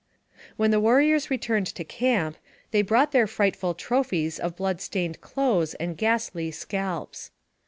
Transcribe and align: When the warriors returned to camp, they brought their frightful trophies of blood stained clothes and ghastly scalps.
When 0.57 0.71
the 0.71 0.79
warriors 0.79 1.29
returned 1.29 1.67
to 1.67 1.83
camp, 1.83 2.37
they 2.71 2.81
brought 2.81 3.11
their 3.11 3.27
frightful 3.27 3.75
trophies 3.75 4.39
of 4.39 4.55
blood 4.57 4.81
stained 4.81 5.21
clothes 5.21 5.75
and 5.75 5.95
ghastly 5.95 6.49
scalps. 6.49 7.29